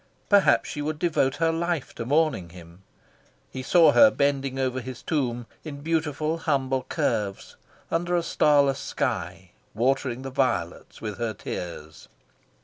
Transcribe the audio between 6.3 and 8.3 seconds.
humble curves, under a